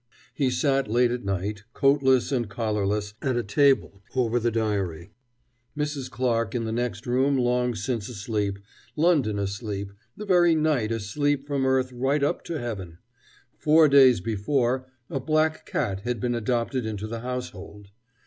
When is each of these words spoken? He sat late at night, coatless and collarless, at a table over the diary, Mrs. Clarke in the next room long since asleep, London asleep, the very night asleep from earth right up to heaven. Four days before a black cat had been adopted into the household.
He 0.33 0.49
sat 0.49 0.87
late 0.89 1.11
at 1.11 1.23
night, 1.23 1.63
coatless 1.75 2.31
and 2.31 2.49
collarless, 2.49 3.13
at 3.21 3.37
a 3.37 3.43
table 3.43 4.01
over 4.15 4.39
the 4.39 4.49
diary, 4.49 5.11
Mrs. 5.77 6.09
Clarke 6.09 6.55
in 6.55 6.63
the 6.63 6.71
next 6.71 7.05
room 7.05 7.37
long 7.37 7.75
since 7.75 8.09
asleep, 8.09 8.57
London 8.95 9.37
asleep, 9.37 9.91
the 10.17 10.25
very 10.25 10.55
night 10.55 10.91
asleep 10.91 11.45
from 11.45 11.67
earth 11.67 11.91
right 11.91 12.23
up 12.23 12.43
to 12.45 12.57
heaven. 12.57 12.97
Four 13.59 13.87
days 13.87 14.21
before 14.21 14.87
a 15.07 15.19
black 15.19 15.67
cat 15.67 15.99
had 15.99 16.19
been 16.19 16.33
adopted 16.33 16.83
into 16.83 17.05
the 17.05 17.19
household. 17.19 17.91